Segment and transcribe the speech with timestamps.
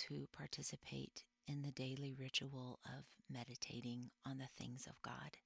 [0.00, 5.36] who participate in the daily ritual of meditating on the things of God.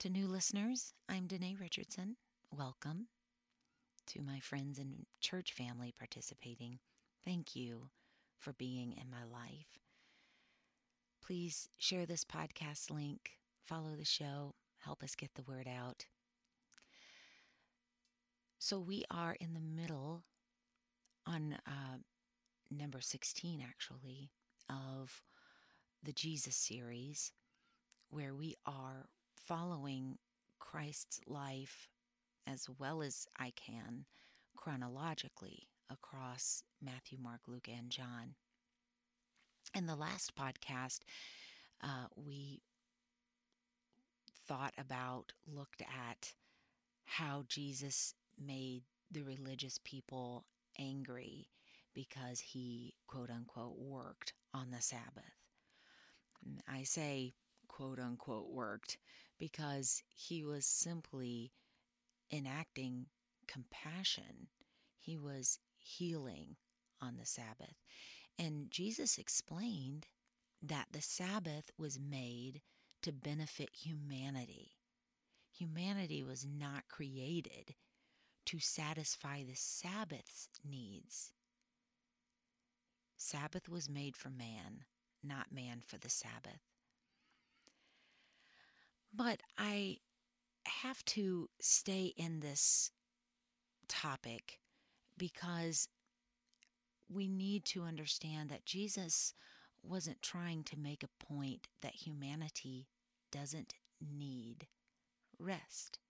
[0.00, 2.16] To new listeners, I'm Denee Richardson.
[2.50, 3.08] Welcome.
[4.08, 6.78] To my friends and church family participating,
[7.24, 7.90] thank you
[8.38, 9.78] for being in my life.
[11.24, 16.06] Please share this podcast link, follow the show, help us get the word out.
[18.58, 20.24] So, we are in the middle
[21.26, 21.98] on uh,
[22.72, 24.30] number 16, actually,
[24.68, 25.22] of
[26.02, 27.32] the Jesus series,
[28.10, 29.08] where we are
[29.46, 30.18] following
[30.58, 31.88] Christ's life
[32.46, 34.04] as well as I can
[34.56, 38.34] chronologically across Matthew, Mark, Luke, and John.
[39.74, 41.00] In the last podcast,
[41.82, 42.60] uh, we
[44.46, 46.32] thought about, looked at
[47.04, 50.44] how Jesus made the religious people
[50.78, 51.48] angry
[51.94, 55.38] because he, quote unquote, worked on the Sabbath.
[56.48, 57.34] Mm, I say,
[57.68, 58.98] quote unquote, worked
[59.38, 61.52] because he was simply
[62.32, 63.06] enacting
[63.46, 64.48] compassion.
[64.98, 66.56] He was healing
[67.00, 67.76] on the Sabbath.
[68.38, 70.06] And Jesus explained
[70.62, 72.62] that the Sabbath was made
[73.02, 74.72] to benefit humanity.
[75.50, 77.74] Humanity was not created
[78.46, 81.32] to satisfy the Sabbath's needs.
[83.22, 84.82] Sabbath was made for man,
[85.22, 86.60] not man for the Sabbath.
[89.14, 89.98] But I
[90.66, 92.90] have to stay in this
[93.86, 94.58] topic
[95.16, 95.88] because
[97.08, 99.34] we need to understand that Jesus
[99.84, 102.88] wasn't trying to make a point that humanity
[103.30, 104.66] doesn't need
[105.38, 106.00] rest.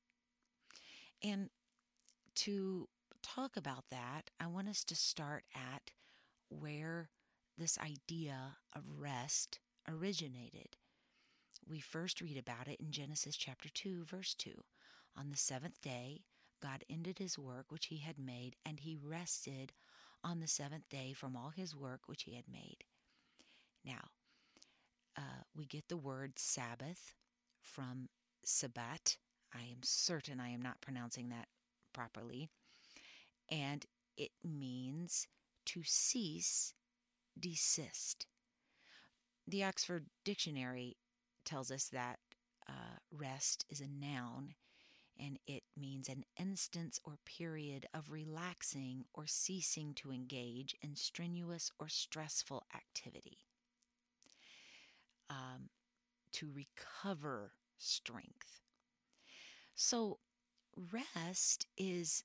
[1.22, 1.50] And
[2.36, 2.88] to
[3.22, 5.90] talk about that, I want us to start at
[6.52, 7.08] where
[7.58, 10.76] this idea of rest originated.
[11.68, 14.50] We first read about it in Genesis chapter 2, verse 2.
[15.16, 16.22] On the seventh day,
[16.62, 19.72] God ended his work which he had made, and he rested
[20.24, 22.84] on the seventh day from all his work which he had made.
[23.84, 24.10] Now,
[25.16, 27.14] uh, we get the word Sabbath
[27.60, 28.08] from
[28.44, 29.16] Sabbat.
[29.54, 31.48] I am certain I am not pronouncing that
[31.92, 32.48] properly.
[33.50, 33.84] And
[34.16, 35.26] it means
[35.66, 36.74] to cease,
[37.38, 38.26] desist.
[39.46, 40.96] The Oxford Dictionary
[41.44, 42.18] tells us that
[42.68, 44.54] uh, rest is a noun
[45.18, 51.70] and it means an instance or period of relaxing or ceasing to engage in strenuous
[51.78, 53.38] or stressful activity.
[55.28, 55.68] Um,
[56.32, 58.60] to recover strength.
[59.74, 60.18] So,
[60.92, 62.24] rest is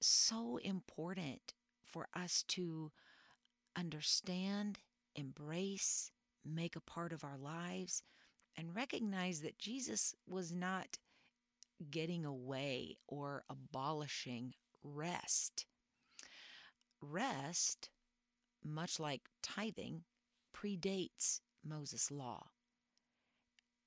[0.00, 1.54] so important
[1.94, 2.90] for us to
[3.76, 4.80] understand,
[5.14, 6.10] embrace,
[6.44, 8.02] make a part of our lives,
[8.56, 10.98] and recognize that Jesus was not
[11.92, 15.66] getting away or abolishing rest.
[17.00, 17.90] Rest,
[18.64, 20.02] much like tithing,
[20.52, 22.48] predates Moses' law.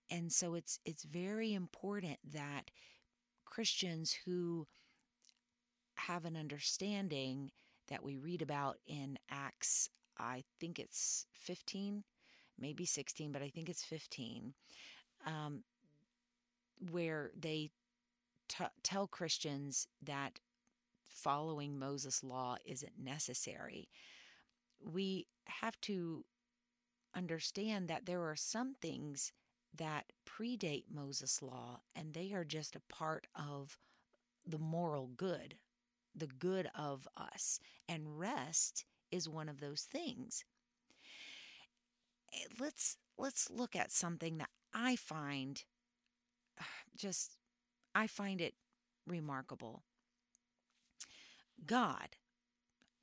[0.09, 2.71] And so it's it's very important that
[3.43, 4.65] Christians who
[5.97, 7.51] have an understanding
[7.87, 12.03] that we read about in Acts, I think it's 15,
[12.59, 14.53] maybe 16, but I think it's 15,
[15.25, 15.63] um,
[16.91, 17.71] where they
[18.47, 20.39] t- tell Christians that
[21.07, 23.89] following Moses' law isn't necessary.
[24.83, 26.25] We have to
[27.15, 29.31] understand that there are some things
[29.75, 33.77] that predate Moses' law and they are just a part of
[34.45, 35.55] the moral good,
[36.17, 37.59] the good of us.
[37.87, 40.43] And rest is one of those things.
[42.33, 45.63] Eh, let's let's look at something that I find
[46.97, 47.37] just
[47.95, 48.55] I find it
[49.05, 49.83] remarkable.
[51.65, 52.17] God,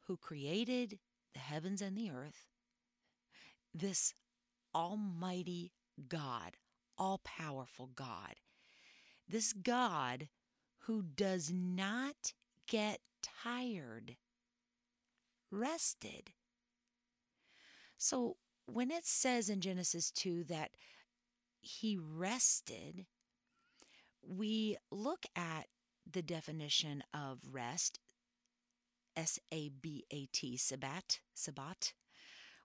[0.07, 0.99] who created
[1.33, 2.47] the heavens and the earth,
[3.75, 4.15] this
[4.75, 5.73] almighty
[6.09, 6.57] God,
[6.97, 8.37] all powerful God,
[9.29, 10.29] this God
[10.81, 12.35] who does not
[12.67, 14.17] get tired,
[15.51, 16.33] rested.
[17.97, 20.71] So when it says in Genesis 2 that
[21.61, 23.07] he rested,
[24.23, 25.67] we look at
[26.11, 27.99] the definition of rest,
[29.17, 31.93] S A B A T, Sabbat, Sabbat.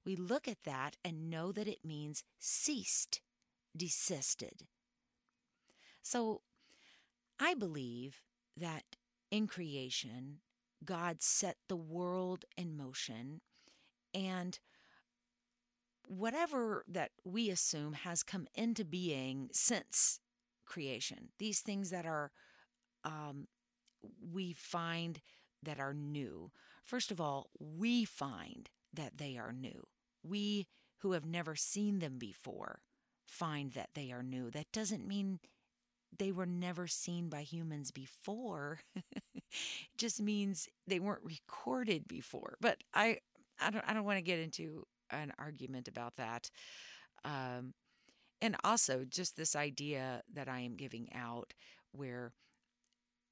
[0.05, 3.21] We look at that and know that it means ceased,
[3.75, 4.67] desisted.
[6.01, 6.41] So
[7.39, 8.21] I believe
[8.57, 8.83] that
[9.31, 10.39] in creation,
[10.83, 13.41] God set the world in motion
[14.13, 14.59] and
[16.07, 20.19] whatever that we assume has come into being since
[20.65, 22.31] creation, these things that are
[23.03, 23.47] um,
[24.31, 25.21] we find
[25.63, 26.51] that are new.
[26.83, 29.85] First of all, we find that they are new.
[30.23, 30.67] We
[30.99, 32.81] who have never seen them before
[33.25, 34.49] find that they are new.
[34.49, 35.39] That doesn't mean
[36.17, 38.79] they were never seen by humans before.
[39.97, 42.55] just means they weren't recorded before.
[42.61, 43.19] But I
[43.59, 46.49] I don't I don't want to get into an argument about that.
[47.25, 47.73] Um,
[48.41, 51.53] and also just this idea that I am giving out
[51.91, 52.33] where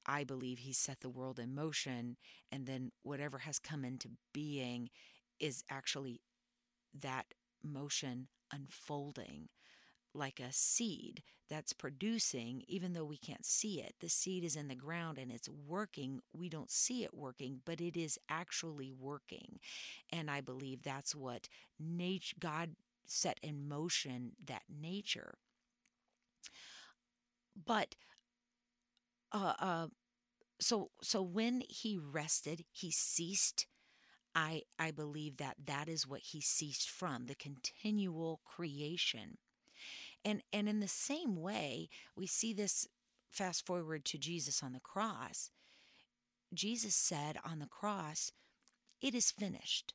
[0.06, 2.16] I believe he set the world in motion
[2.50, 4.88] and then whatever has come into being
[5.38, 6.20] is actually
[7.00, 7.26] that
[7.62, 9.48] motion unfolding
[10.14, 13.94] like a seed that's producing, even though we can't see it.
[14.00, 16.20] The seed is in the ground and it's working.
[16.32, 19.58] We don't see it working, but it is actually working.
[20.12, 22.76] And I believe that's what nature, God
[23.06, 25.38] set in motion that nature.
[27.66, 27.94] But
[29.32, 29.86] uh, uh,
[30.60, 33.66] so so when he rested, he ceased.
[34.34, 39.38] I I believe that that is what he ceased from the continual creation
[40.24, 42.88] and and in the same way, we see this
[43.28, 45.50] fast forward to Jesus on the cross.
[46.54, 48.32] Jesus said on the cross,
[49.00, 49.94] "It is finished."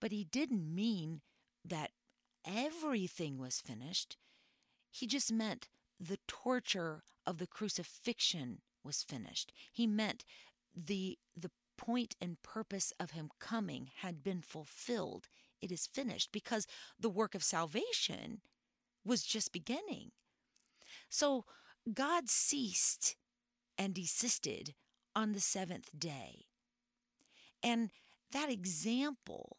[0.00, 1.20] But he didn't mean
[1.64, 1.92] that
[2.44, 4.16] everything was finished.
[4.90, 5.68] He just meant
[5.98, 9.52] the torture of the crucifixion was finished.
[9.72, 10.24] He meant
[10.74, 15.28] the the point and purpose of him coming had been fulfilled.
[15.60, 16.66] It is finished because
[16.98, 18.42] the work of salvation
[19.04, 20.10] was just beginning.
[21.08, 21.44] So
[21.92, 23.16] God ceased
[23.78, 24.74] and desisted
[25.14, 26.46] on the seventh day.
[27.62, 27.90] And
[28.32, 29.56] that example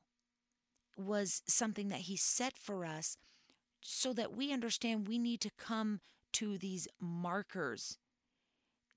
[0.98, 3.18] was something that he set for us
[3.82, 6.00] so that we understand we need to come
[6.34, 7.98] to these markers,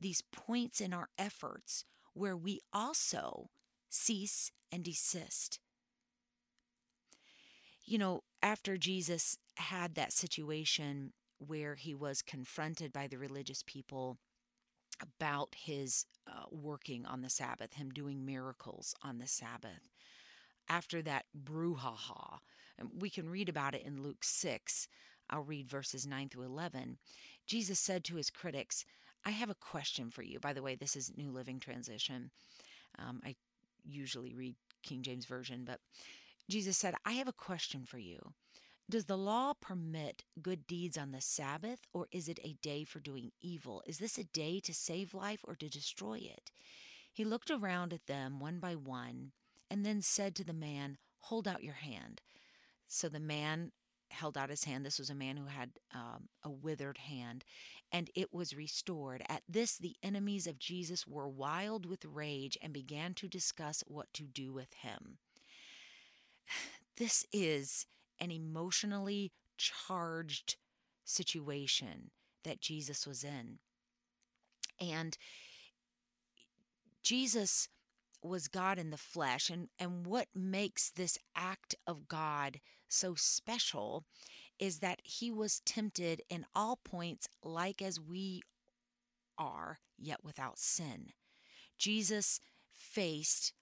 [0.00, 3.50] these points in our efforts where we also
[3.88, 5.58] cease and desist.
[7.84, 14.18] You know, after Jesus had that situation where he was confronted by the religious people
[15.02, 19.90] about his uh, working on the Sabbath, him doing miracles on the Sabbath.
[20.68, 22.38] After that brouhaha,
[22.96, 24.88] we can read about it in Luke 6.
[25.28, 26.96] I'll read verses 9 through 11.
[27.46, 28.84] Jesus said to his critics,
[29.24, 30.38] I have a question for you.
[30.38, 32.30] By the way, this is New Living Transition.
[32.98, 33.34] Um, I
[33.84, 35.80] usually read King James Version, but
[36.48, 38.34] Jesus said, I have a question for you.
[38.88, 43.00] Does the law permit good deeds on the Sabbath, or is it a day for
[43.00, 43.82] doing evil?
[43.86, 46.50] Is this a day to save life or to destroy it?
[47.10, 49.32] He looked around at them one by one
[49.70, 52.20] and then said to the man, Hold out your hand.
[52.86, 53.72] So the man
[54.10, 54.84] held out his hand.
[54.84, 57.44] This was a man who had um, a withered hand,
[57.90, 59.22] and it was restored.
[59.28, 64.12] At this, the enemies of Jesus were wild with rage and began to discuss what
[64.14, 65.18] to do with him.
[66.96, 67.86] This is
[68.20, 70.56] an emotionally charged
[71.04, 72.10] situation
[72.44, 73.58] that Jesus was in.
[74.80, 75.16] And
[77.02, 77.68] Jesus
[78.22, 79.50] was God in the flesh.
[79.50, 84.04] And, and what makes this act of God so special
[84.58, 88.42] is that he was tempted in all points, like as we
[89.36, 91.08] are, yet without sin.
[91.76, 92.40] Jesus
[92.72, 93.52] faced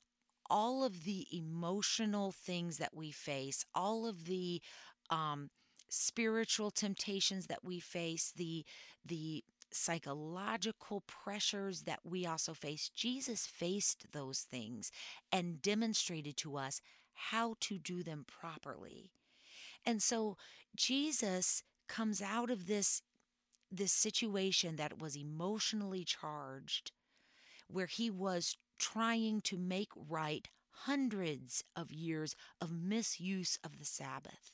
[0.52, 4.60] all of the emotional things that we face, all of the
[5.08, 5.48] um,
[5.88, 8.64] spiritual temptations that we face, the
[9.04, 9.42] the
[9.72, 12.90] psychological pressures that we also face.
[12.94, 14.92] Jesus faced those things
[15.32, 16.82] and demonstrated to us
[17.14, 19.10] how to do them properly.
[19.86, 20.36] And so
[20.76, 23.00] Jesus comes out of this
[23.70, 26.92] this situation that was emotionally charged
[27.68, 34.52] where he was trying to make right hundreds of years of misuse of the Sabbath.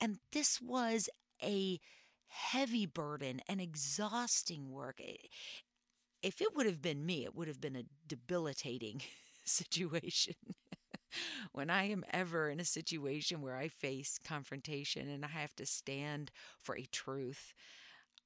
[0.00, 1.08] And this was
[1.42, 1.80] a
[2.28, 5.00] heavy burden, an exhausting work.
[6.22, 9.02] If it would have been me, it would have been a debilitating
[9.44, 10.34] situation.
[11.52, 15.66] when I am ever in a situation where I face confrontation and I have to
[15.66, 16.30] stand
[16.62, 17.54] for a truth,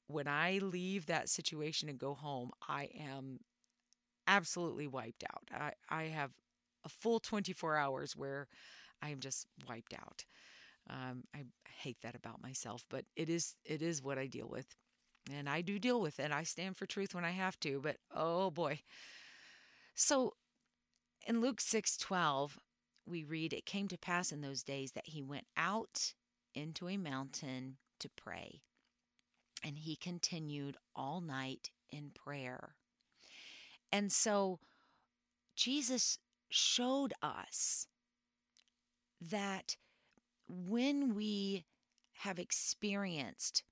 [0.08, 3.40] when I leave that situation and go home, I am
[4.30, 5.42] absolutely wiped out.
[5.52, 6.30] I, I have
[6.84, 8.48] a full 24 hours where
[9.02, 10.24] I am just wiped out.
[10.88, 11.44] Um, I
[11.82, 14.66] hate that about myself, but it is it is what I deal with,
[15.30, 16.32] and I do deal with it.
[16.32, 18.80] I stand for truth when I have to, but oh boy.
[19.94, 20.34] So
[21.26, 22.58] in Luke 6:12,
[23.06, 26.14] we read, It came to pass in those days that he went out
[26.54, 28.62] into a mountain to pray,
[29.62, 32.74] and he continued all night in prayer.
[33.92, 34.60] And so
[35.56, 36.18] Jesus
[36.50, 37.86] showed us
[39.20, 39.76] that
[40.48, 41.64] when we
[42.12, 43.62] have experienced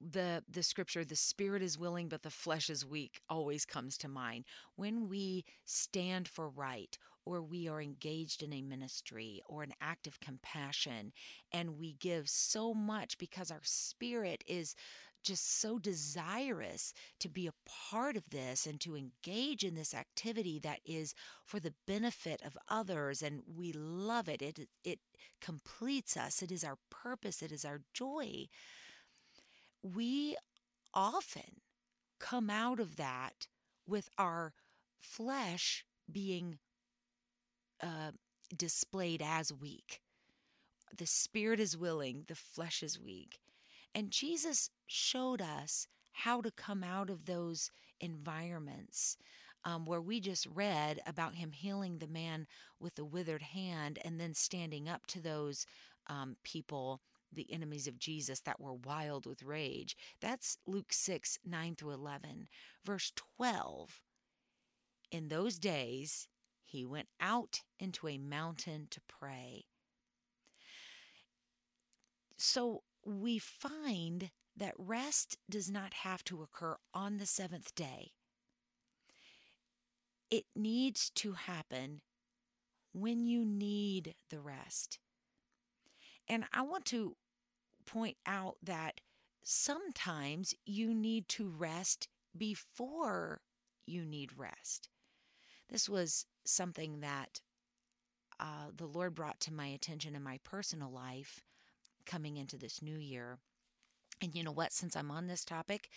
[0.00, 4.08] the the scripture the spirit is willing but the flesh is weak always comes to
[4.08, 4.44] mind.
[4.76, 10.06] When we stand for right or we are engaged in a ministry or an act
[10.06, 11.12] of compassion
[11.52, 14.74] and we give so much because our spirit is
[15.22, 20.58] just so desirous to be a part of this and to engage in this activity
[20.58, 24.98] that is for the benefit of others and we love it it it
[25.40, 28.46] completes us it is our purpose it is our joy
[29.82, 30.36] we
[30.94, 31.60] often
[32.18, 33.46] come out of that
[33.86, 34.52] with our
[34.98, 36.58] flesh being
[37.82, 38.12] uh,
[38.56, 40.00] displayed as weak.
[40.96, 43.38] The spirit is willing, the flesh is weak.
[43.94, 49.16] And Jesus showed us how to come out of those environments
[49.64, 52.46] um, where we just read about him healing the man
[52.80, 55.66] with the withered hand and then standing up to those
[56.08, 57.00] um, people
[57.32, 59.96] the enemies of Jesus that were wild with rage.
[60.20, 62.48] That's Luke 6, 9 through 11.
[62.84, 64.00] Verse 12
[65.10, 66.26] In those days,
[66.64, 69.64] he went out into a mountain to pray.
[72.36, 78.12] So we find that rest does not have to occur on the seventh day.
[80.30, 82.00] It needs to happen
[82.92, 84.98] when you need the rest.
[86.28, 87.16] And I want to
[87.86, 89.00] point out that
[89.42, 93.40] sometimes you need to rest before
[93.86, 94.90] you need rest.
[95.70, 97.40] This was something that
[98.40, 101.42] uh, the Lord brought to my attention in my personal life
[102.06, 103.38] coming into this new year.
[104.20, 104.72] And you know what?
[104.72, 105.88] Since I'm on this topic,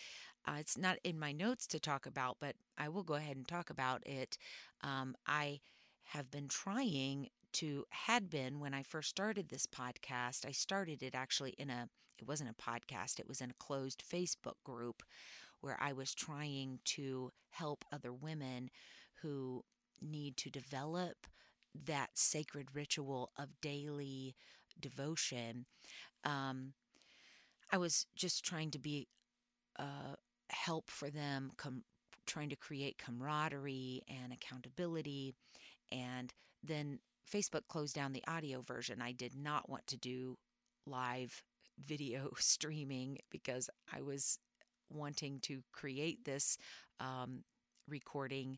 [0.47, 3.47] uh, it's not in my notes to talk about, but I will go ahead and
[3.47, 4.37] talk about it.
[4.83, 5.59] Um, I
[6.03, 10.45] have been trying to had been when I first started this podcast.
[10.45, 14.03] I started it actually in a it wasn't a podcast, it was in a closed
[14.07, 15.01] Facebook group
[15.61, 18.69] where I was trying to help other women
[19.21, 19.63] who
[20.01, 21.27] need to develop
[21.85, 24.35] that sacred ritual of daily
[24.79, 25.65] devotion.
[26.25, 26.73] Um,
[27.71, 29.07] I was just trying to be
[29.79, 30.15] uh,
[30.49, 31.83] help for them, com-
[32.25, 35.33] trying to create camaraderie and accountability,
[35.91, 36.99] and then
[37.31, 39.01] Facebook closed down the audio version.
[39.01, 40.37] I did not want to do
[40.85, 41.43] live
[41.85, 44.37] video streaming because I was
[44.89, 46.57] wanting to create this
[46.99, 47.43] um,
[47.87, 48.57] recording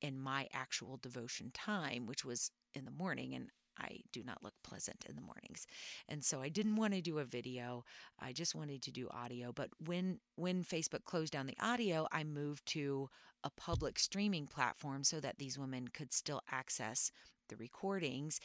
[0.00, 3.34] in my actual devotion time, which was in the morning.
[3.34, 3.48] And
[3.78, 5.66] I do not look pleasant in the mornings.
[6.08, 7.84] And so I didn't want to do a video.
[8.18, 9.52] I just wanted to do audio.
[9.52, 13.08] But when when Facebook closed down the audio, I moved to
[13.44, 17.10] a public streaming platform so that these women could still access
[17.48, 18.40] the recordings.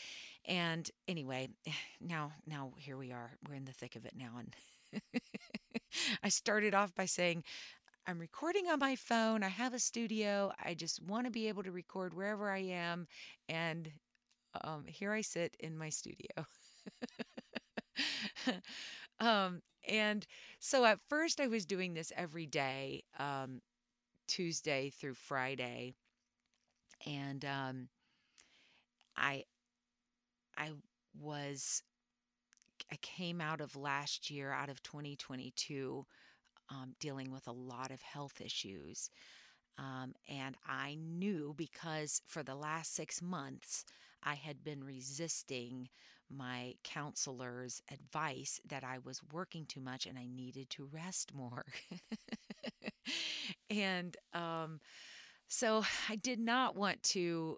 [0.46, 1.50] And anyway,
[2.02, 3.32] now now here we are.
[3.48, 4.56] We're in the thick of it now and
[6.24, 7.44] I started off by saying
[8.08, 9.44] I'm recording on my phone.
[9.44, 10.52] I have a studio.
[10.64, 13.08] I just want to be able to record wherever I am
[13.48, 13.92] and
[14.64, 16.46] um, here I sit in my studio.
[19.20, 20.26] um, and
[20.60, 23.62] so at first I was doing this every day, um,
[24.28, 25.96] Tuesday through Friday.
[27.06, 27.88] And um,
[29.18, 29.46] I
[30.58, 30.72] I
[31.20, 31.84] was
[32.92, 36.06] I came out of last year, out of 2022,
[36.70, 39.10] um, dealing with a lot of health issues.
[39.78, 43.86] Um, and I knew because for the last six months,
[44.24, 45.90] I had been resisting
[46.30, 51.66] my counselor's advice that I was working too much and I needed to rest more.
[53.70, 54.80] and um,
[55.48, 57.58] so I did not want to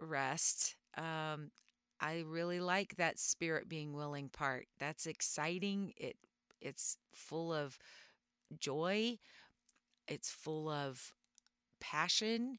[0.00, 0.76] rest.
[0.96, 1.50] Um,
[2.00, 4.66] I really like that spirit being willing part.
[4.78, 5.92] That's exciting.
[5.96, 6.16] It
[6.60, 7.78] it's full of
[8.58, 9.18] joy.
[10.08, 11.14] It's full of
[11.80, 12.58] passion.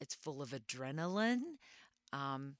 [0.00, 1.42] It's full of adrenaline.
[2.12, 2.56] Um,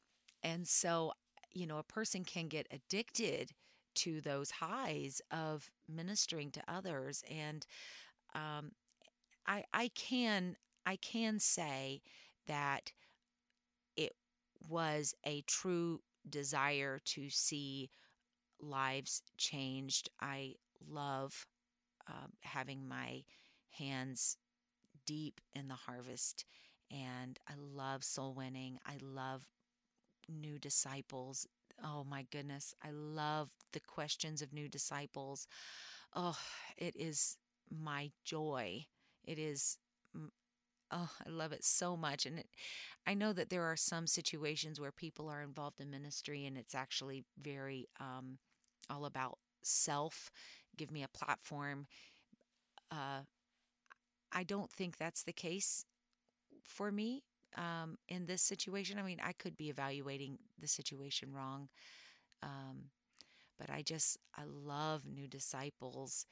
[0.46, 1.12] and so,
[1.52, 3.52] you know, a person can get addicted
[3.96, 7.24] to those highs of ministering to others.
[7.30, 7.66] And
[8.34, 8.72] um,
[9.46, 12.02] I, I can I can say
[12.46, 12.92] that
[13.96, 14.14] it
[14.68, 17.90] was a true desire to see
[18.60, 20.10] lives changed.
[20.20, 20.54] I
[20.88, 21.46] love
[22.08, 23.24] uh, having my
[23.70, 24.38] hands
[25.06, 26.44] deep in the harvest
[26.90, 28.78] and I love soul winning.
[28.86, 29.46] I love
[30.28, 31.46] new disciples.
[31.84, 35.46] Oh my goodness, I love the questions of new disciples.
[36.14, 36.38] Oh,
[36.76, 37.36] it is
[37.70, 38.86] my joy.
[39.24, 39.78] It is
[40.90, 42.26] oh, I love it so much.
[42.26, 42.46] And it,
[43.06, 46.74] I know that there are some situations where people are involved in ministry and it's
[46.74, 48.38] actually very um,
[48.90, 50.30] all about self.
[50.76, 51.86] Give me a platform.
[52.90, 53.22] Uh,
[54.32, 55.84] I don't think that's the case
[56.62, 57.24] for me
[57.56, 58.98] um, in this situation.
[58.98, 61.68] I mean, I could be evaluating the situation wrong.
[62.42, 62.90] Um,
[63.58, 66.26] but I just, I love new disciples.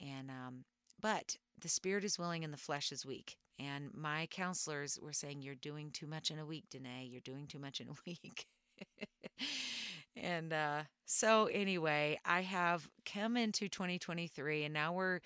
[0.00, 0.64] And, um,
[1.00, 3.36] but the spirit is willing and the flesh is weak.
[3.58, 7.10] And my counselors were saying, You're doing too much in a week, Denee.
[7.10, 8.46] You're doing too much in a week.
[10.16, 15.20] and uh, so, anyway, I have come into 2023, and now we're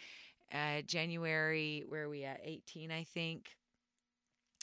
[0.52, 2.40] uh, January, where are we at?
[2.45, 3.50] 18, I think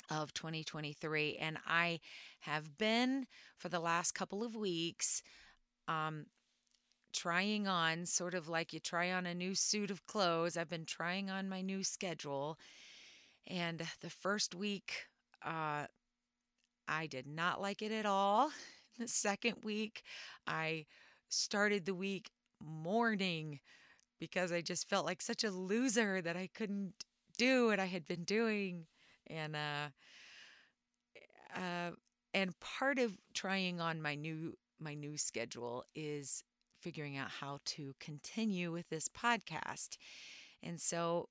[0.09, 1.99] of 2023 and I
[2.39, 3.25] have been
[3.57, 5.21] for the last couple of weeks
[5.87, 6.25] um,
[7.13, 10.57] trying on sort of like you try on a new suit of clothes.
[10.57, 12.57] I've been trying on my new schedule
[13.47, 14.93] and the first week,
[15.45, 15.85] uh,
[16.87, 18.51] I did not like it at all.
[18.99, 20.01] The second week,
[20.47, 20.87] I
[21.29, 23.59] started the week mourning
[24.19, 26.93] because I just felt like such a loser that I couldn't
[27.37, 28.87] do what I had been doing.
[29.29, 29.89] And uh,
[31.55, 31.91] uh,
[32.33, 36.43] and part of trying on my new my new schedule is
[36.79, 39.97] figuring out how to continue with this podcast.
[40.63, 41.29] And so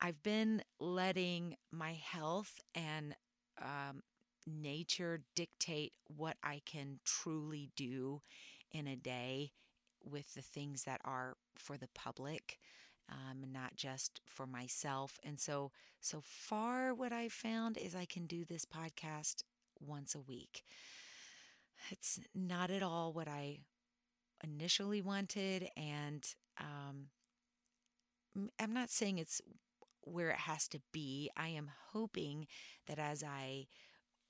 [0.00, 3.14] I've been letting my health and
[3.60, 4.02] um,
[4.46, 8.20] nature dictate what I can truly do
[8.72, 9.52] in a day
[10.04, 12.58] with the things that are for the public.
[13.12, 15.20] Um, not just for myself.
[15.22, 19.42] And so, so far, what I've found is I can do this podcast
[19.80, 20.62] once a week.
[21.90, 23.58] It's not at all what I
[24.42, 26.26] initially wanted, and
[26.58, 27.08] um,
[28.58, 29.42] I'm not saying it's
[30.04, 31.30] where it has to be.
[31.36, 32.46] I am hoping
[32.86, 33.66] that as I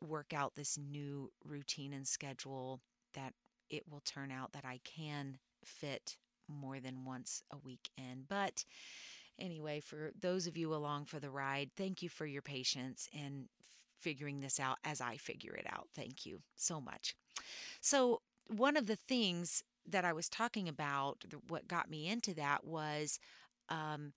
[0.00, 2.80] work out this new routine and schedule
[3.14, 3.34] that
[3.70, 6.16] it will turn out that I can fit
[6.48, 8.24] more than once a week in.
[8.28, 8.64] But
[9.38, 13.46] anyway, for those of you along for the ride, thank you for your patience and
[13.98, 15.88] figuring this out as I figure it out.
[15.94, 17.14] Thank you so much.
[17.80, 22.64] So, one of the things that I was talking about, what got me into that
[22.64, 23.18] was
[23.68, 24.12] um,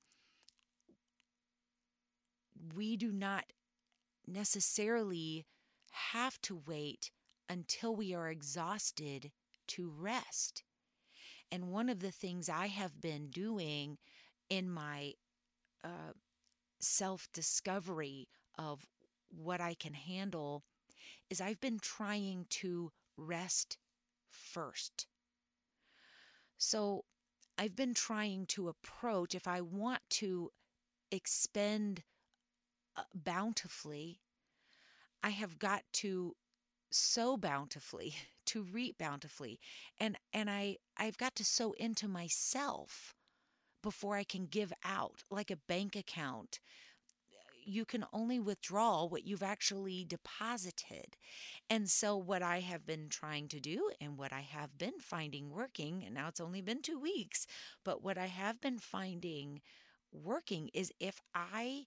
[2.76, 3.46] we do not
[4.28, 5.46] necessarily
[5.92, 7.12] have to wait
[7.50, 9.32] until we are exhausted
[9.68, 10.64] to rest.
[11.56, 13.98] And one of the things I have been doing
[14.50, 15.14] in my
[15.86, 16.12] uh,
[16.82, 18.86] self discovery of
[19.30, 20.66] what I can handle
[21.30, 23.78] is I've been trying to rest
[24.30, 25.08] first.
[26.58, 27.06] So
[27.58, 30.52] I've been trying to approach, if I want to
[31.10, 32.04] expend
[32.98, 34.20] uh, bountifully,
[35.24, 36.36] I have got to
[36.96, 39.60] sow bountifully to reap bountifully
[40.00, 43.14] and and I I've got to sow into myself
[43.82, 46.60] before I can give out like a bank account
[47.66, 51.18] you can only withdraw what you've actually deposited.
[51.70, 55.50] And so, what I have been trying to do and what I have been finding
[55.50, 57.48] working, and now it's only been two weeks,
[57.84, 59.62] but what I have been finding
[60.12, 61.86] working is if I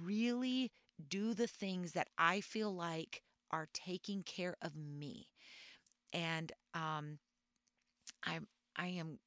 [0.00, 0.70] really
[1.08, 3.23] do the things that I feel like
[3.54, 5.28] are taking care of me.
[6.12, 7.18] And um,
[8.24, 8.40] I
[8.76, 9.18] I am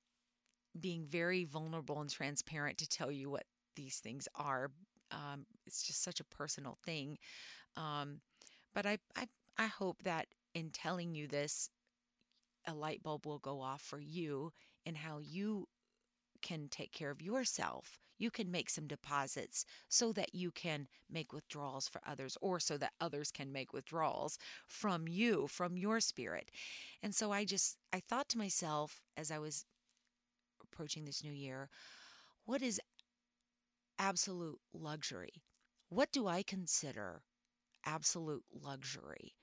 [0.80, 4.72] being very vulnerable and transparent to tell you what these things are.
[5.12, 7.18] Um, it's just such a personal thing.
[7.78, 8.20] Um,
[8.76, 11.70] but I, I I hope that in telling you this,
[12.68, 14.52] a light bulb will go off for you
[14.86, 15.68] and how you
[16.42, 18.00] can take care of yourself.
[18.18, 22.78] You can make some deposits so that you can make withdrawals for others, or so
[22.78, 26.52] that others can make withdrawals from you, from your spirit.
[27.04, 29.66] And so I just, I thought to myself as I was
[30.64, 31.70] approaching this new year,
[32.46, 32.82] what is
[34.00, 35.42] absolute luxury?
[35.90, 37.22] What do I consider
[37.86, 39.36] absolute luxury?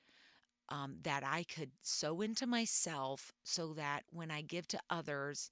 [0.70, 5.50] Um, that I could sow into myself so that when I give to others,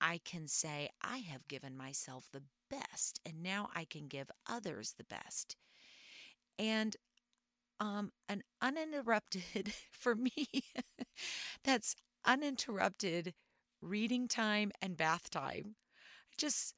[0.00, 4.94] I can say, I have given myself the best, and now I can give others
[4.96, 5.56] the best.
[6.58, 6.96] And
[7.80, 10.48] um, an uninterrupted, for me,
[11.64, 13.34] that's uninterrupted
[13.80, 15.76] reading time and bath time.
[16.38, 16.74] Just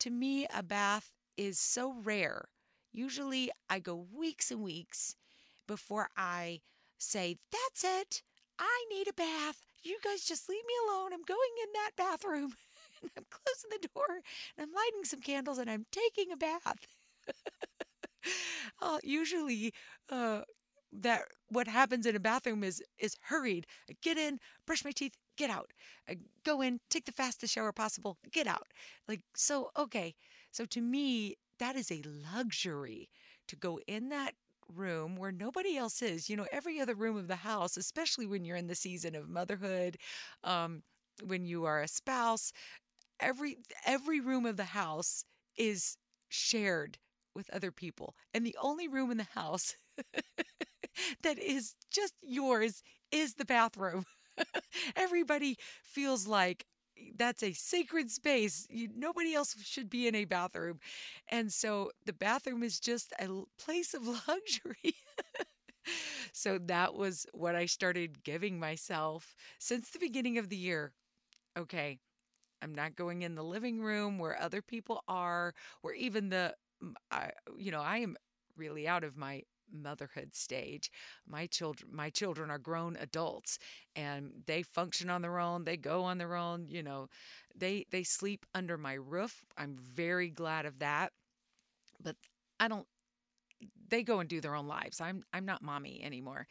[0.00, 2.46] to me, a bath is so rare.
[2.92, 5.16] Usually, I go weeks and weeks
[5.68, 6.62] before I
[6.98, 8.22] say, That's it.
[8.58, 9.69] I need a bath.
[9.82, 11.12] You guys just leave me alone.
[11.12, 12.54] I'm going in that bathroom.
[13.02, 14.20] and I'm closing the door
[14.56, 16.86] and I'm lighting some candles and I'm taking a bath.
[18.82, 19.72] uh, usually,
[20.10, 20.42] uh,
[20.92, 23.66] that what happens in a bathroom is is hurried.
[23.88, 25.70] I get in, brush my teeth, get out.
[26.08, 28.66] I go in, take the fastest shower possible, get out.
[29.06, 30.14] Like so, okay.
[30.50, 32.02] So to me, that is a
[32.34, 33.08] luxury
[33.46, 34.34] to go in that
[34.74, 36.28] room where nobody else is.
[36.30, 39.28] You know, every other room of the house, especially when you're in the season of
[39.28, 39.96] motherhood,
[40.44, 40.82] um,
[41.26, 42.52] when you are a spouse,
[43.20, 45.24] every every room of the house
[45.56, 45.96] is
[46.28, 46.98] shared
[47.34, 48.14] with other people.
[48.34, 49.76] And the only room in the house
[51.22, 54.04] that is just yours is the bathroom.
[54.96, 56.64] Everybody feels like
[57.16, 58.66] that's a sacred space.
[58.70, 60.80] You, nobody else should be in a bathroom.
[61.28, 64.94] And so the bathroom is just a place of luxury.
[66.32, 70.92] so that was what I started giving myself since the beginning of the year.
[71.58, 71.98] Okay,
[72.62, 76.54] I'm not going in the living room where other people are, where even the,
[77.10, 78.16] I, you know, I am
[78.56, 80.90] really out of my motherhood stage.
[81.26, 83.58] My children my children are grown adults
[83.96, 87.08] and they function on their own, they go on their own, you know.
[87.56, 89.44] They they sleep under my roof.
[89.56, 91.12] I'm very glad of that.
[92.02, 92.16] But
[92.60, 92.86] I don't
[93.88, 95.00] they go and do their own lives.
[95.00, 96.46] I'm I'm not mommy anymore.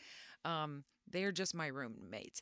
[0.45, 2.41] Um, they're just my roommates.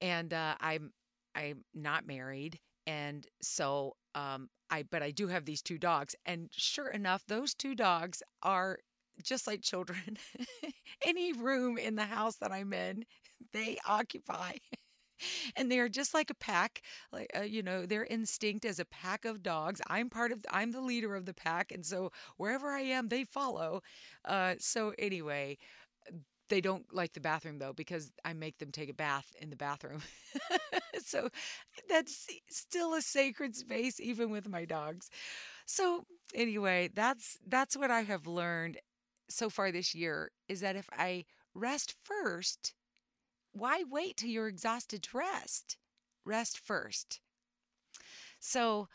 [0.00, 0.92] And uh, I'm
[1.34, 6.48] I'm not married and so um, I but I do have these two dogs, and
[6.52, 8.78] sure enough, those two dogs are
[9.22, 10.18] just like children.
[11.06, 13.04] Any room in the house that I'm in,
[13.52, 14.52] they occupy.
[15.56, 18.84] and they are just like a pack like uh, you know their instinct as a
[18.84, 22.70] pack of dogs i'm part of i'm the leader of the pack and so wherever
[22.70, 23.80] i am they follow
[24.24, 25.56] uh, so anyway
[26.48, 29.56] they don't like the bathroom though because I make them take a bath in the
[29.56, 30.02] bathroom.
[31.04, 31.28] so
[31.88, 35.08] that's still a sacred space even with my dogs.
[35.66, 38.78] So anyway, that's that's what I have learned
[39.28, 42.74] so far this year is that if I rest first,
[43.52, 45.76] why wait till you're exhausted to rest?
[46.24, 47.20] Rest first.
[48.40, 48.88] So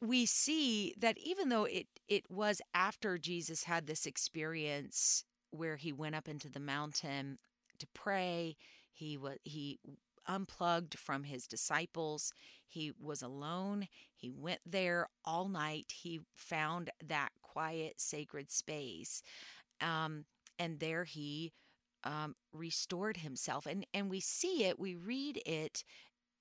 [0.00, 5.92] we see that even though it it was after Jesus had this experience where he
[5.92, 7.38] went up into the mountain
[7.78, 8.56] to pray.
[8.92, 9.78] He was he
[10.30, 12.32] unplugged from his disciples.
[12.66, 13.88] He was alone.
[14.14, 15.92] He went there all night.
[16.02, 19.22] He found that quiet, sacred space.
[19.80, 20.24] Um,
[20.58, 21.52] and there he
[22.04, 23.66] um, restored himself.
[23.66, 25.84] And, and we see it, we read it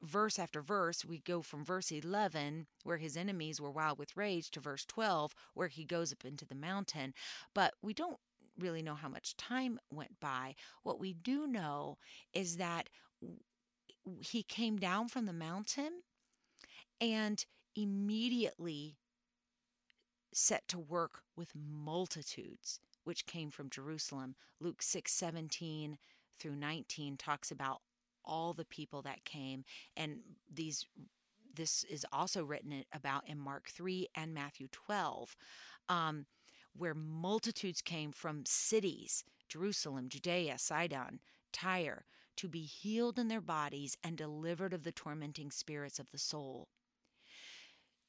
[0.02, 1.04] verse after verse.
[1.04, 5.34] We go from verse 11, where his enemies were wild with rage, to verse 12,
[5.54, 7.13] where he goes up into the mountain.
[7.54, 8.17] But we don't
[8.58, 10.56] really know how much time went by.
[10.84, 11.97] What we do know
[12.34, 12.89] is that
[14.20, 16.02] he came down from the mountain
[17.00, 18.98] and immediately
[20.34, 24.36] set to work with multitudes which came from Jerusalem.
[24.60, 25.98] Luke 6 17
[26.38, 27.82] through 19 talks about
[28.24, 29.64] all the people that came
[29.98, 30.20] and
[30.54, 30.86] these
[31.56, 35.36] this is also written about in Mark 3 and Matthew 12.
[35.90, 36.26] Um,
[36.78, 41.20] where multitudes came from cities Jerusalem, Judea, Sidon,
[41.52, 42.06] Tyre
[42.39, 46.69] to be healed in their bodies and delivered of the tormenting spirits of the soul.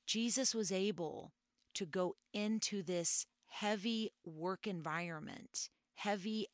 [0.07, 1.33] Jesus was able
[1.75, 6.47] to go into this heavy work environment, heavy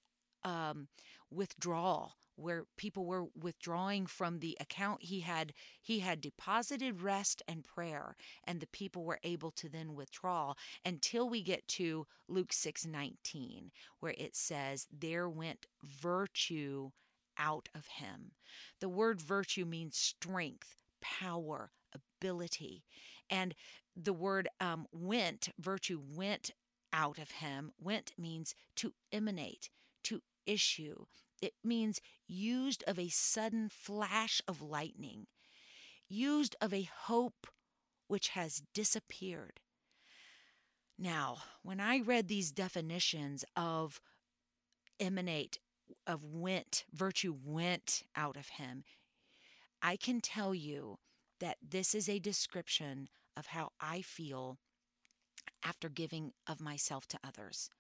[0.43, 0.89] um,
[1.31, 7.65] withdrawal where people were withdrawing from the account he had he had deposited rest and
[7.65, 10.53] prayer and the people were able to then withdraw
[10.85, 16.91] until we get to Luke 6:19 where it says there went virtue
[17.39, 18.33] out of him.
[18.81, 22.85] The word virtue means strength, power, ability.
[23.31, 23.55] And
[23.95, 26.51] the word um, went, virtue went
[26.93, 27.73] out of him.
[27.81, 29.71] Went means to emanate,
[30.05, 31.07] to issue,
[31.43, 35.27] it means used of a sudden flash of lightning,
[36.09, 37.47] used of a hope
[38.09, 39.61] which has disappeared.
[40.99, 44.01] Now, when I read these definitions of
[44.99, 45.59] emanate,
[46.07, 48.85] of went, virtue went out of him,
[49.83, 50.99] I can tell you
[51.41, 54.59] that this is a description of how I feel
[55.65, 57.71] after giving of myself to others.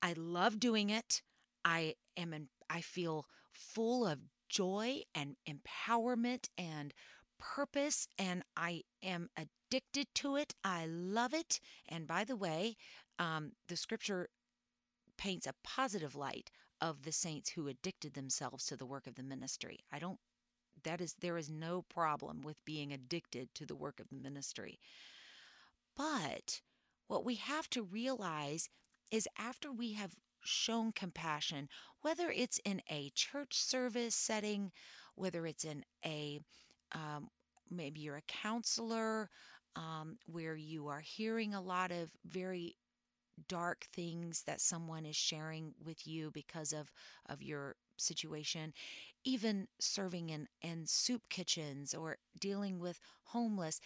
[0.00, 1.22] I love doing it.
[1.64, 6.92] I am in, I feel full of joy and empowerment and
[7.38, 10.54] purpose and I am addicted to it.
[10.62, 11.60] I love it.
[11.88, 12.76] And by the way,
[13.18, 14.28] um, the scripture
[15.16, 16.50] paints a positive light
[16.82, 19.78] of the saints who addicted themselves to the work of the ministry.
[19.90, 20.18] I don't
[20.84, 24.80] that is there is no problem with being addicted to the work of the ministry.
[25.96, 26.60] But
[27.06, 28.68] what we have to realize
[29.12, 31.68] is after we have shown compassion,
[32.00, 34.72] whether it's in a church service setting,
[35.14, 36.40] whether it's in a
[36.92, 37.28] um,
[37.70, 39.30] maybe you're a counselor
[39.76, 42.76] um, where you are hearing a lot of very
[43.48, 46.90] dark things that someone is sharing with you because of
[47.28, 48.72] of your situation
[49.24, 53.80] even serving in in soup kitchens or dealing with homeless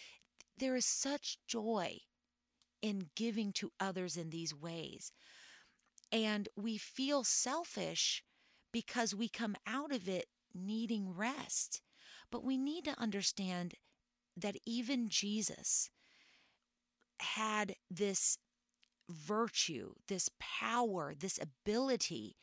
[0.57, 1.99] there is such joy
[2.81, 5.11] in giving to others in these ways.
[6.11, 8.23] And we feel selfish
[8.71, 11.81] because we come out of it needing rest.
[12.31, 13.75] But we need to understand
[14.35, 15.89] that even Jesus
[17.19, 18.37] had this
[19.09, 22.35] virtue, this power, this ability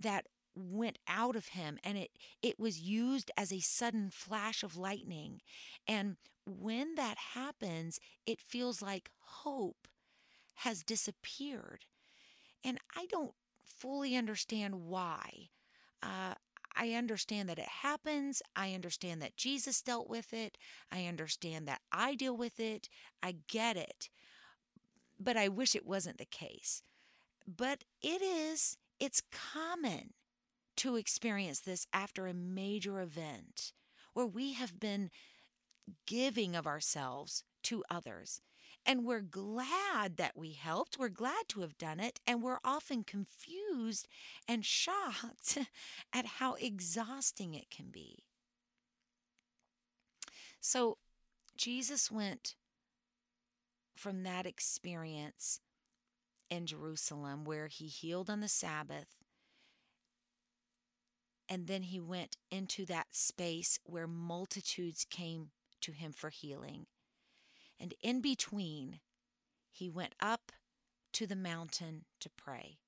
[0.00, 4.76] that went out of him and it it was used as a sudden flash of
[4.76, 5.40] lightning
[5.88, 9.88] and when that happens it feels like hope
[10.58, 11.86] has disappeared
[12.62, 15.48] and i don't fully understand why
[16.04, 16.34] uh,
[16.76, 18.42] I understand that it happens.
[18.56, 20.58] I understand that Jesus dealt with it.
[20.90, 22.88] I understand that I deal with it.
[23.22, 24.10] I get it
[25.18, 26.82] but I wish it wasn't the case.
[27.46, 30.14] But it is, it's common
[30.76, 33.72] to experience this after a major event
[34.14, 35.10] where we have been
[36.06, 38.40] giving of ourselves to others.
[38.86, 40.98] And we're glad that we helped.
[40.98, 42.20] We're glad to have done it.
[42.26, 44.06] And we're often confused
[44.46, 45.58] and shocked
[46.12, 48.24] at how exhausting it can be.
[50.60, 50.98] So
[51.56, 52.56] Jesus went
[53.94, 55.60] from that experience
[56.50, 59.16] in Jerusalem where he healed on the Sabbath.
[61.48, 65.50] And then he went into that space where multitudes came
[65.82, 66.86] to him for healing.
[67.78, 69.00] And in between,
[69.70, 70.52] he went up
[71.12, 72.78] to the mountain to pray.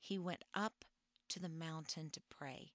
[0.00, 0.84] He went up
[1.28, 2.72] to the mountain to pray.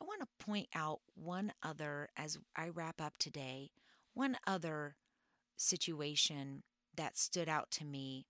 [0.00, 3.70] I want to point out one other, as I wrap up today,
[4.14, 4.96] one other
[5.62, 6.62] situation
[6.96, 8.26] that stood out to me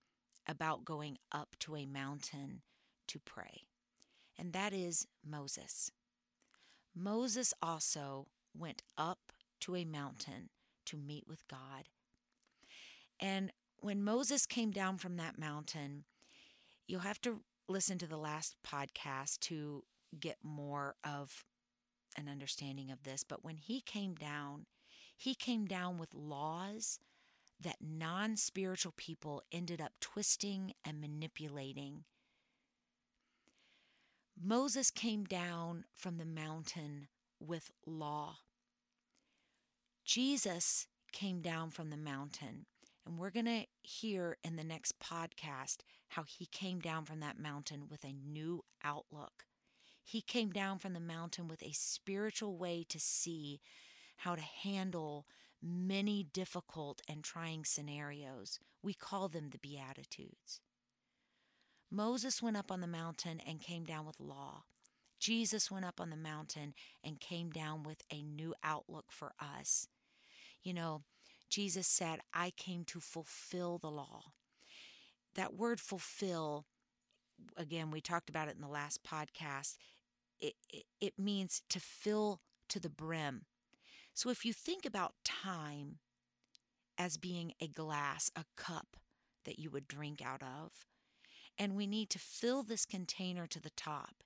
[0.47, 2.63] about going up to a mountain
[3.09, 3.63] to pray,
[4.39, 5.91] and that is Moses.
[6.95, 10.51] Moses also went up to a mountain
[10.87, 11.89] to meet with God.
[13.21, 16.05] And when Moses came down from that mountain,
[16.87, 19.85] you'll have to listen to the last podcast to
[20.19, 21.45] get more of
[22.17, 23.25] an understanding of this.
[23.25, 24.67] But when he came down,
[25.17, 26.99] he came down with laws
[27.63, 32.05] that non spiritual people ended up twisting and manipulating.
[34.41, 38.39] Moses came down from the mountain with law.
[40.05, 42.67] Jesus came down from the mountain.
[43.07, 47.39] And we're going to hear in the next podcast how he came down from that
[47.39, 49.45] mountain with a new outlook.
[50.05, 53.61] He came down from the mountain with a spiritual way to see
[54.19, 55.27] how to handle
[55.63, 58.59] many difficult and trying scenarios.
[58.83, 60.61] We call them the Beatitudes.
[61.91, 64.65] Moses went up on the mountain and came down with law.
[65.21, 69.87] Jesus went up on the mountain and came down with a new outlook for us.
[70.65, 71.03] You know,
[71.49, 74.33] Jesus said, I came to fulfill the law.
[75.35, 76.67] That word fulfill,
[77.57, 79.77] again, we talked about it in the last podcast,
[80.41, 83.43] it, it, it means to fill to the brim.
[84.15, 85.99] So if you think about time
[86.99, 88.97] as being a glass, a cup
[89.45, 90.87] that you would drink out of,
[91.59, 94.23] and we need to fill this container to the top.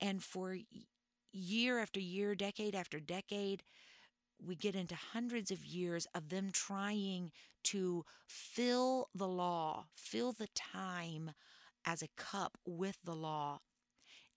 [0.00, 0.56] And for
[1.32, 3.62] year after year, decade after decade,
[4.44, 7.32] we get into hundreds of years of them trying
[7.64, 11.32] to fill the law, fill the time
[11.84, 13.60] as a cup with the law.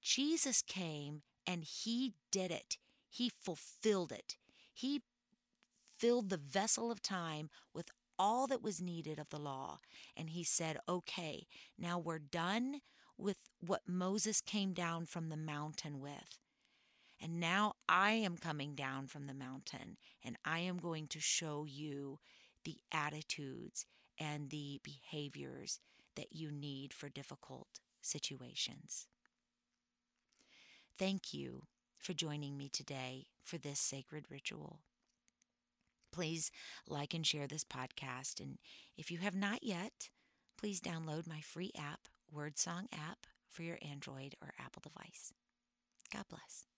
[0.01, 2.77] Jesus came and he did it.
[3.09, 4.37] He fulfilled it.
[4.79, 5.01] He
[5.97, 9.79] filled the vessel of time with all that was needed of the law.
[10.15, 12.79] And he said, okay, now we're done
[13.17, 16.39] with what Moses came down from the mountain with.
[17.21, 21.65] And now I am coming down from the mountain and I am going to show
[21.67, 22.19] you
[22.63, 23.85] the attitudes
[24.17, 25.81] and the behaviors
[26.15, 29.07] that you need for difficult situations.
[30.97, 31.63] Thank you
[31.99, 34.79] for joining me today for this sacred ritual.
[36.11, 36.51] Please
[36.87, 38.39] like and share this podcast.
[38.39, 38.57] And
[38.97, 40.09] if you have not yet,
[40.57, 45.33] please download my free app, WordSong app, for your Android or Apple device.
[46.11, 46.68] God bless.